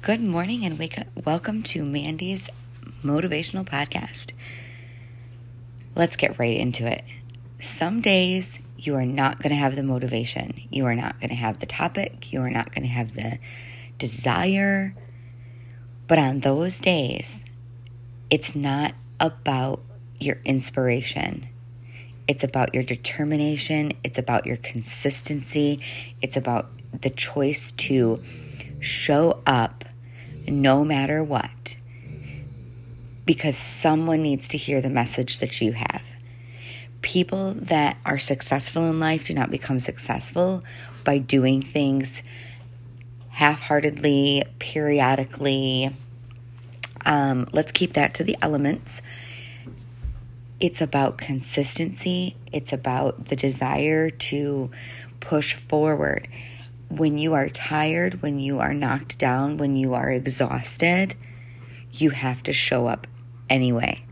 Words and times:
Good 0.00 0.20
morning 0.22 0.64
and 0.64 0.78
wake 0.78 0.96
up. 0.96 1.08
welcome 1.26 1.62
to 1.64 1.84
Mandy's 1.84 2.48
Motivational 3.04 3.64
Podcast. 3.64 4.30
Let's 5.96 6.14
get 6.14 6.38
right 6.38 6.56
into 6.56 6.86
it. 6.86 7.04
Some 7.60 8.00
days 8.00 8.60
you 8.78 8.94
are 8.94 9.04
not 9.04 9.42
going 9.42 9.50
to 9.50 9.56
have 9.56 9.74
the 9.74 9.82
motivation. 9.82 10.62
You 10.70 10.86
are 10.86 10.94
not 10.94 11.18
going 11.20 11.30
to 11.30 11.34
have 11.34 11.58
the 11.58 11.66
topic. 11.66 12.32
You 12.32 12.40
are 12.42 12.48
not 12.48 12.72
going 12.72 12.84
to 12.84 12.88
have 12.88 13.14
the 13.14 13.38
desire. 13.98 14.94
But 16.06 16.20
on 16.20 16.40
those 16.40 16.78
days, 16.78 17.42
it's 18.30 18.54
not 18.54 18.94
about 19.18 19.82
your 20.20 20.38
inspiration. 20.44 21.48
It's 22.28 22.44
about 22.44 22.72
your 22.72 22.84
determination. 22.84 23.92
It's 24.04 24.16
about 24.16 24.46
your 24.46 24.58
consistency. 24.58 25.80
It's 26.22 26.36
about 26.36 26.70
the 27.02 27.10
choice 27.10 27.72
to 27.72 28.22
show 28.80 29.42
up 29.44 29.84
no 30.50 30.84
matter 30.84 31.22
what 31.22 31.76
because 33.28 33.58
someone 33.58 34.22
needs 34.22 34.48
to 34.48 34.56
hear 34.56 34.80
the 34.80 34.88
message 34.88 35.36
that 35.36 35.60
you 35.60 35.72
have. 35.72 36.02
People 37.02 37.52
that 37.52 37.98
are 38.06 38.16
successful 38.16 38.88
in 38.88 38.98
life 38.98 39.26
do 39.26 39.34
not 39.34 39.50
become 39.50 39.78
successful 39.78 40.64
by 41.04 41.18
doing 41.18 41.60
things 41.60 42.22
half 43.28 43.60
heartedly, 43.60 44.44
periodically. 44.58 45.94
Um, 47.04 47.46
let's 47.52 47.70
keep 47.70 47.92
that 47.92 48.14
to 48.14 48.24
the 48.24 48.36
elements. 48.40 49.02
It's 50.58 50.80
about 50.80 51.18
consistency, 51.18 52.34
it's 52.50 52.72
about 52.72 53.26
the 53.26 53.36
desire 53.36 54.08
to 54.08 54.70
push 55.20 55.54
forward 55.54 56.28
when 56.90 57.18
you 57.18 57.34
are 57.34 57.48
tired, 57.48 58.22
when 58.22 58.38
you 58.38 58.58
are 58.58 58.74
knocked 58.74 59.18
down, 59.18 59.56
when 59.56 59.76
you 59.76 59.94
are 59.94 60.10
exhausted, 60.10 61.14
you 61.92 62.10
have 62.10 62.42
to 62.44 62.52
show 62.52 62.86
up 62.86 63.06
anyway. 63.48 64.04